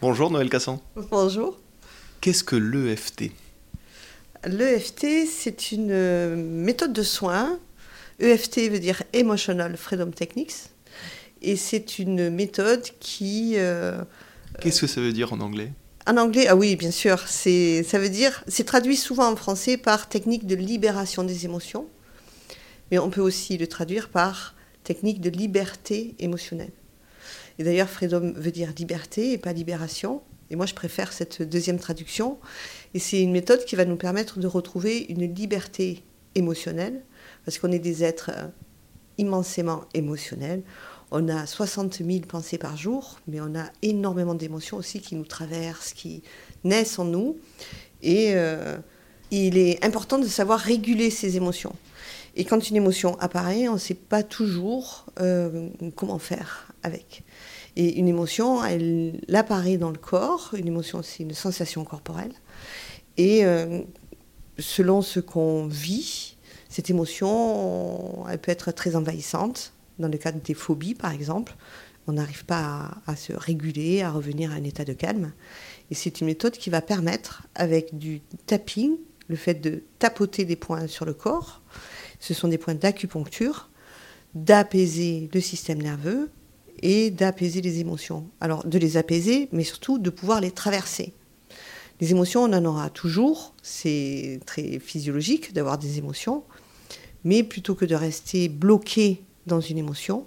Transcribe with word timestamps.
Bonjour 0.00 0.30
Noël 0.30 0.48
Cassan. 0.48 0.80
Bonjour. 1.10 1.58
Qu'est-ce 2.20 2.44
que 2.44 2.56
l'EFT 2.56 3.32
L'EFT, 4.44 5.26
c'est 5.28 5.72
une 5.72 5.90
euh, 5.90 6.36
méthode 6.36 6.92
de 6.92 7.02
soins. 7.02 7.58
EFT 8.20 8.70
veut 8.70 8.78
dire 8.78 9.02
Emotional 9.12 9.76
Freedom 9.76 10.10
Techniques. 10.10 10.54
Et 11.42 11.56
c'est 11.56 11.98
une 11.98 12.30
méthode 12.30 12.84
qui... 13.00 13.54
euh, 13.56 14.02
Qu'est-ce 14.60 14.80
que 14.80 14.86
ça 14.86 15.00
veut 15.00 15.12
dire 15.12 15.32
en 15.32 15.40
anglais? 15.40 15.72
En 16.06 16.16
anglais, 16.16 16.46
ah 16.48 16.56
oui, 16.56 16.74
bien 16.76 16.90
sûr, 16.90 17.26
c'est, 17.26 17.82
ça 17.82 17.98
veut 17.98 18.08
dire, 18.08 18.42
c'est 18.48 18.64
traduit 18.64 18.96
souvent 18.96 19.30
en 19.30 19.36
français 19.36 19.76
par 19.76 20.08
technique 20.08 20.46
de 20.46 20.54
libération 20.54 21.22
des 21.22 21.44
émotions, 21.44 21.86
mais 22.90 22.98
on 22.98 23.10
peut 23.10 23.20
aussi 23.20 23.58
le 23.58 23.66
traduire 23.66 24.08
par 24.08 24.54
technique 24.84 25.20
de 25.20 25.28
liberté 25.28 26.14
émotionnelle. 26.18 26.70
Et 27.58 27.64
d'ailleurs, 27.64 27.88
freedom 27.88 28.32
veut 28.36 28.52
dire 28.52 28.72
liberté 28.76 29.32
et 29.32 29.38
pas 29.38 29.52
libération. 29.52 30.22
Et 30.50 30.56
moi, 30.56 30.66
je 30.66 30.74
préfère 30.74 31.12
cette 31.12 31.42
deuxième 31.42 31.78
traduction. 31.78 32.38
Et 32.94 32.98
c'est 32.98 33.20
une 33.20 33.32
méthode 33.32 33.64
qui 33.64 33.76
va 33.76 33.84
nous 33.84 33.96
permettre 33.96 34.38
de 34.38 34.46
retrouver 34.46 35.06
une 35.08 35.32
liberté 35.32 36.02
émotionnelle, 36.34 37.02
parce 37.44 37.58
qu'on 37.58 37.72
est 37.72 37.78
des 37.78 38.04
êtres 38.04 38.30
euh, 38.34 38.46
immensément 39.18 39.84
émotionnels. 39.94 40.62
On 41.10 41.28
a 41.28 41.46
60 41.46 42.02
000 42.04 42.20
pensées 42.28 42.58
par 42.58 42.76
jour, 42.76 43.18
mais 43.26 43.40
on 43.40 43.54
a 43.56 43.64
énormément 43.82 44.34
d'émotions 44.34 44.76
aussi 44.76 45.00
qui 45.00 45.16
nous 45.16 45.24
traversent, 45.24 45.94
qui 45.94 46.22
naissent 46.64 46.98
en 46.98 47.04
nous. 47.04 47.38
Et 48.02 48.32
euh, 48.34 48.76
il 49.30 49.56
est 49.56 49.84
important 49.84 50.18
de 50.18 50.26
savoir 50.26 50.60
réguler 50.60 51.10
ces 51.10 51.36
émotions. 51.36 51.74
Et 52.36 52.44
quand 52.44 52.68
une 52.70 52.76
émotion 52.76 53.18
apparaît, 53.18 53.68
on 53.68 53.74
ne 53.74 53.78
sait 53.78 53.94
pas 53.94 54.22
toujours 54.22 55.06
euh, 55.20 55.68
comment 55.96 56.18
faire 56.18 56.67
avec. 56.82 57.24
Et 57.76 57.98
une 57.98 58.08
émotion, 58.08 58.64
elle 58.64 59.20
apparaît 59.32 59.76
dans 59.76 59.90
le 59.90 59.98
corps. 59.98 60.50
Une 60.56 60.66
émotion, 60.66 61.02
c'est 61.02 61.22
une 61.22 61.34
sensation 61.34 61.84
corporelle. 61.84 62.32
Et 63.16 63.44
euh, 63.44 63.82
selon 64.58 65.02
ce 65.02 65.20
qu'on 65.20 65.66
vit, 65.66 66.36
cette 66.68 66.90
émotion, 66.90 68.26
elle 68.28 68.38
peut 68.38 68.52
être 68.52 68.72
très 68.72 68.96
envahissante. 68.96 69.72
Dans 69.98 70.08
le 70.08 70.18
cadre 70.18 70.40
des 70.40 70.54
phobies, 70.54 70.94
par 70.94 71.12
exemple, 71.12 71.56
on 72.06 72.12
n'arrive 72.12 72.44
pas 72.44 73.00
à, 73.06 73.12
à, 73.12 73.16
se 73.16 73.32
réguler, 73.32 74.02
à 74.02 74.10
revenir 74.10 74.52
à 74.52 74.54
un 74.54 74.64
état 74.64 74.84
de 74.84 74.92
calme. 74.92 75.32
Et 75.90 75.94
c'est 75.94 76.20
une 76.20 76.28
méthode 76.28 76.52
qui 76.52 76.70
va 76.70 76.80
permettre, 76.80 77.46
avec 77.54 77.98
du 77.98 78.20
tapping, 78.46 78.96
le 79.28 79.36
fait 79.36 79.54
de 79.54 79.82
tapoter 79.98 80.44
des 80.44 80.56
points 80.56 80.86
sur 80.86 81.04
le 81.04 81.14
corps, 81.14 81.62
ce 82.20 82.34
sont 82.34 82.48
des 82.48 82.58
points 82.58 82.74
d'acupuncture, 82.74 83.70
d'apaiser 84.34 85.28
le 85.32 85.40
système 85.40 85.80
nerveux 85.80 86.30
et 86.82 87.10
d'apaiser 87.10 87.60
les 87.60 87.80
émotions. 87.80 88.26
Alors 88.40 88.66
de 88.66 88.78
les 88.78 88.96
apaiser, 88.96 89.48
mais 89.52 89.64
surtout 89.64 89.98
de 89.98 90.10
pouvoir 90.10 90.40
les 90.40 90.50
traverser. 90.50 91.14
Les 92.00 92.12
émotions, 92.12 92.44
on 92.44 92.52
en 92.52 92.64
aura 92.64 92.90
toujours, 92.90 93.54
c'est 93.62 94.40
très 94.46 94.78
physiologique 94.78 95.52
d'avoir 95.52 95.78
des 95.78 95.98
émotions, 95.98 96.44
mais 97.24 97.42
plutôt 97.42 97.74
que 97.74 97.84
de 97.84 97.94
rester 97.96 98.48
bloqué 98.48 99.24
dans 99.46 99.60
une 99.60 99.78
émotion, 99.78 100.24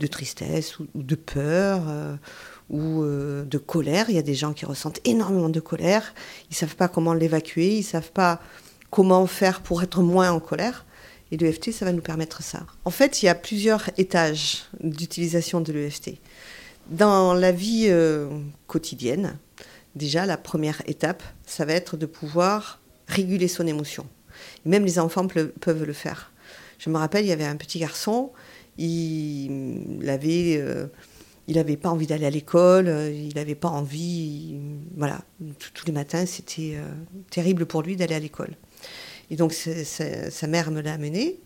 de 0.00 0.06
tristesse 0.08 0.80
ou, 0.80 0.86
de 0.94 1.14
peur 1.14 1.84
euh, 1.86 2.16
ou 2.68 3.02
euh, 3.02 3.44
de 3.44 3.58
colère, 3.58 4.06
il 4.08 4.16
y 4.16 4.18
a 4.18 4.22
des 4.22 4.34
gens 4.34 4.52
qui 4.52 4.66
ressentent 4.66 5.00
énormément 5.04 5.48
de 5.48 5.60
colère, 5.60 6.14
ils 6.50 6.54
ne 6.54 6.56
savent 6.56 6.76
pas 6.76 6.88
comment 6.88 7.14
l'évacuer, 7.14 7.74
ils 7.74 7.78
ne 7.78 7.84
savent 7.84 8.10
pas 8.10 8.40
comment 8.90 9.26
faire 9.26 9.60
pour 9.60 9.82
être 9.82 10.02
moins 10.02 10.32
en 10.32 10.40
colère. 10.40 10.84
Et 11.30 11.36
l'EFT, 11.36 11.72
ça 11.72 11.84
va 11.84 11.92
nous 11.92 12.02
permettre 12.02 12.42
ça. 12.42 12.66
En 12.84 12.90
fait, 12.90 13.22
il 13.22 13.26
y 13.26 13.28
a 13.28 13.34
plusieurs 13.34 13.90
étages 13.98 14.64
d'utilisation 14.80 15.60
de 15.60 15.72
l'EFT. 15.72 16.14
Dans 16.90 17.32
la 17.34 17.50
vie 17.50 17.86
euh, 17.88 18.28
quotidienne, 18.66 19.36
déjà, 19.94 20.26
la 20.26 20.36
première 20.36 20.82
étape, 20.86 21.22
ça 21.46 21.64
va 21.64 21.72
être 21.72 21.96
de 21.96 22.06
pouvoir 22.06 22.80
réguler 23.08 23.48
son 23.48 23.66
émotion. 23.66 24.06
Même 24.64 24.84
les 24.84 24.98
enfants 24.98 25.26
peuvent 25.26 25.84
le 25.84 25.92
faire. 25.92 26.32
Je 26.78 26.90
me 26.90 26.98
rappelle, 26.98 27.24
il 27.24 27.28
y 27.28 27.32
avait 27.32 27.44
un 27.44 27.56
petit 27.56 27.78
garçon, 27.78 28.30
il 28.78 30.08
avait... 30.08 30.56
Euh, 30.58 30.86
il 31.46 31.56
n'avait 31.56 31.76
pas 31.76 31.90
envie 31.90 32.06
d'aller 32.06 32.26
à 32.26 32.30
l'école, 32.30 32.88
il 33.12 33.34
n'avait 33.34 33.54
pas 33.54 33.68
envie, 33.68 34.54
il, 34.54 34.60
voilà, 34.96 35.20
tous 35.74 35.86
les 35.86 35.92
matins 35.92 36.24
c'était 36.26 36.74
euh, 36.76 36.90
terrible 37.30 37.66
pour 37.66 37.82
lui 37.82 37.96
d'aller 37.96 38.14
à 38.14 38.18
l'école. 38.18 38.56
Et 39.30 39.36
donc 39.36 39.52
sa 39.52 40.46
mère 40.46 40.70
me 40.70 40.80
l'a 40.80 40.94
amené. 40.94 41.40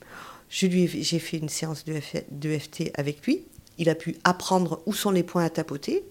J'ai 0.48 1.18
fait 1.18 1.38
une 1.38 1.48
séance 1.48 1.84
de, 1.84 1.94
de 2.30 2.58
FT 2.58 2.90
avec 2.94 3.26
lui. 3.26 3.44
Il 3.78 3.88
a 3.88 3.94
pu 3.94 4.16
apprendre 4.24 4.82
où 4.86 4.92
sont 4.92 5.10
les 5.10 5.22
points 5.22 5.44
à 5.44 5.50
tapoter. 5.50 6.04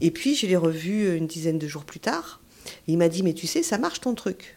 Et 0.00 0.10
puis 0.10 0.34
je 0.34 0.46
l'ai 0.46 0.56
revu 0.56 1.16
une 1.16 1.26
dizaine 1.26 1.58
de 1.58 1.68
jours 1.68 1.84
plus 1.84 2.00
tard. 2.00 2.40
il 2.86 2.98
m'a 2.98 3.08
dit 3.08 3.22
mais 3.22 3.34
tu 3.34 3.46
sais 3.46 3.62
ça 3.62 3.78
marche 3.78 4.00
ton 4.00 4.14
truc. 4.14 4.56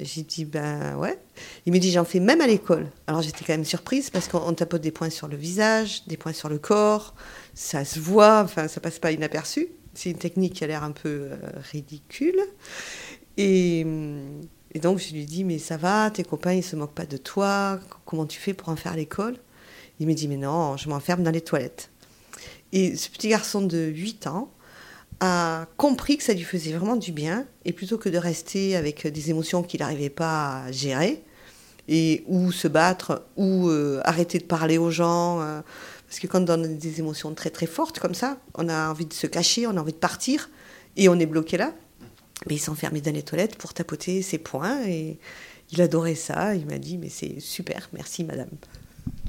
J'ai 0.00 0.22
dit 0.22 0.44
ben 0.44 0.96
ouais. 0.96 1.18
Il 1.66 1.72
me 1.72 1.78
dit 1.78 1.92
j'en 1.92 2.04
fais 2.04 2.20
même 2.20 2.40
à 2.40 2.46
l'école. 2.46 2.88
Alors 3.06 3.22
j'étais 3.22 3.44
quand 3.44 3.52
même 3.52 3.64
surprise 3.64 4.10
parce 4.10 4.28
qu'on 4.28 4.52
tapote 4.54 4.80
des 4.80 4.90
points 4.90 5.10
sur 5.10 5.28
le 5.28 5.36
visage, 5.36 6.04
des 6.06 6.16
points 6.16 6.32
sur 6.32 6.48
le 6.48 6.58
corps, 6.58 7.14
ça 7.54 7.84
se 7.84 8.00
voit, 8.00 8.40
enfin 8.42 8.68
ça 8.68 8.80
passe 8.80 8.98
pas 8.98 9.12
inaperçu. 9.12 9.68
C'est 9.94 10.10
une 10.10 10.18
technique 10.18 10.54
qui 10.54 10.64
a 10.64 10.66
l'air 10.66 10.84
un 10.84 10.92
peu 10.92 11.08
euh, 11.08 11.36
ridicule. 11.72 12.40
Et, 13.36 13.86
et, 14.74 14.78
donc 14.78 14.98
je 14.98 15.12
lui 15.12 15.24
dis 15.24 15.44
mais 15.44 15.58
ça 15.58 15.76
va, 15.76 16.10
tes 16.10 16.24
copains 16.24 16.54
ils 16.54 16.64
se 16.64 16.76
moquent 16.76 16.94
pas 16.94 17.06
de 17.06 17.16
toi, 17.16 17.80
comment 18.04 18.26
tu 18.26 18.38
fais 18.38 18.54
pour 18.54 18.68
en 18.68 18.76
faire 18.76 18.94
l'école? 18.94 19.36
Il 19.98 20.06
me 20.06 20.14
dit 20.14 20.28
mais 20.28 20.36
non, 20.36 20.76
je 20.76 20.88
m'enferme 20.88 21.22
dans 21.22 21.30
les 21.30 21.40
toilettes. 21.40 21.90
Et 22.72 22.96
ce 22.96 23.10
petit 23.10 23.28
garçon 23.28 23.62
de 23.62 23.78
8 23.78 24.26
ans, 24.28 24.50
a 25.20 25.66
compris 25.76 26.16
que 26.16 26.24
ça 26.24 26.32
lui 26.32 26.42
faisait 26.42 26.72
vraiment 26.72 26.96
du 26.96 27.12
bien, 27.12 27.46
et 27.64 27.72
plutôt 27.72 27.98
que 27.98 28.08
de 28.08 28.18
rester 28.18 28.74
avec 28.74 29.06
des 29.06 29.30
émotions 29.30 29.62
qu'il 29.62 29.80
n'arrivait 29.80 30.10
pas 30.10 30.64
à 30.64 30.72
gérer, 30.72 31.22
et 31.88 32.24
ou 32.26 32.52
se 32.52 32.68
battre, 32.68 33.26
ou 33.36 33.68
euh, 33.68 34.00
arrêter 34.04 34.38
de 34.38 34.44
parler 34.44 34.78
aux 34.78 34.90
gens, 34.90 35.40
euh, 35.40 35.60
parce 36.08 36.18
que 36.18 36.26
quand 36.26 36.48
on 36.48 36.64
a 36.64 36.66
des 36.66 37.00
émotions 37.00 37.34
très 37.34 37.50
très 37.50 37.66
fortes 37.66 37.98
comme 37.98 38.14
ça, 38.14 38.38
on 38.54 38.68
a 38.68 38.88
envie 38.88 39.06
de 39.06 39.12
se 39.12 39.26
cacher, 39.26 39.66
on 39.66 39.76
a 39.76 39.80
envie 39.80 39.92
de 39.92 39.98
partir, 39.98 40.48
et 40.96 41.08
on 41.08 41.18
est 41.18 41.26
bloqué 41.26 41.56
là. 41.56 41.74
Mais 42.48 42.56
il 42.56 42.58
s'enfermait 42.58 43.00
dans 43.00 43.12
les 43.12 43.22
toilettes 43.22 43.56
pour 43.56 43.74
tapoter 43.74 44.22
ses 44.22 44.38
poings, 44.38 44.86
et 44.86 45.18
il 45.72 45.82
adorait 45.82 46.14
ça. 46.14 46.54
Il 46.54 46.66
m'a 46.66 46.78
dit, 46.78 46.98
mais 46.98 47.08
c'est 47.08 47.40
super, 47.40 47.88
merci 47.92 48.24
madame. 48.24 48.50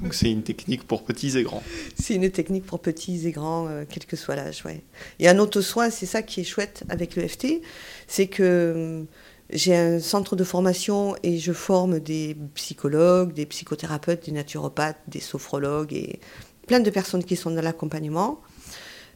Donc 0.02 0.14
c'est 0.14 0.30
une 0.30 0.42
technique 0.42 0.84
pour 0.86 1.04
petits 1.04 1.38
et 1.38 1.42
grands. 1.42 1.62
C'est 2.00 2.14
une 2.14 2.30
technique 2.30 2.66
pour 2.66 2.80
petits 2.80 3.26
et 3.26 3.30
grands, 3.30 3.68
euh, 3.68 3.84
quel 3.88 4.04
que 4.04 4.16
soit 4.16 4.34
l'âge, 4.34 4.64
ouais. 4.64 4.82
Et 5.18 5.28
un 5.28 5.38
auto-soin, 5.38 5.90
c'est 5.90 6.06
ça 6.06 6.22
qui 6.22 6.40
est 6.40 6.44
chouette 6.44 6.82
avec 6.88 7.14
le 7.14 7.26
FT, 7.26 7.62
c'est 8.08 8.26
que 8.26 8.42
euh, 8.42 9.02
j'ai 9.50 9.76
un 9.76 10.00
centre 10.00 10.34
de 10.34 10.44
formation 10.44 11.14
et 11.22 11.38
je 11.38 11.52
forme 11.52 12.00
des 12.00 12.36
psychologues, 12.54 13.32
des 13.32 13.46
psychothérapeutes, 13.46 14.24
des 14.24 14.32
naturopathes, 14.32 14.98
des 15.06 15.20
sophrologues 15.20 15.92
et 15.92 16.18
plein 16.66 16.80
de 16.80 16.90
personnes 16.90 17.22
qui 17.22 17.36
sont 17.36 17.50
dans 17.50 17.62
l'accompagnement. 17.62 18.40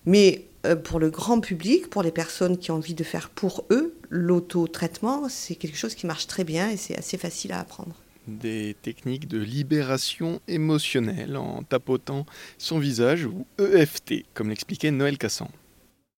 Mais 0.04 0.44
euh, 0.66 0.76
pour 0.76 1.00
le 1.00 1.10
grand 1.10 1.40
public, 1.40 1.90
pour 1.90 2.02
les 2.02 2.12
personnes 2.12 2.58
qui 2.58 2.70
ont 2.70 2.76
envie 2.76 2.94
de 2.94 3.04
faire 3.04 3.30
pour 3.30 3.64
eux, 3.70 3.85
l'auto-traitement, 4.10 5.28
c'est 5.28 5.54
quelque 5.54 5.78
chose 5.78 5.94
qui 5.94 6.06
marche 6.06 6.26
très 6.26 6.44
bien 6.44 6.70
et 6.70 6.76
c'est 6.76 6.96
assez 6.96 7.18
facile 7.18 7.52
à 7.52 7.60
apprendre 7.60 7.94
des 8.26 8.74
techniques 8.82 9.28
de 9.28 9.38
libération 9.38 10.40
émotionnelle 10.48 11.36
en 11.36 11.62
tapotant 11.62 12.26
son 12.58 12.78
visage 12.78 13.24
ou 13.24 13.46
EFT, 13.58 14.24
comme 14.34 14.48
l'expliquait 14.48 14.90
Noël 14.90 15.16
Cassan. 15.16 15.48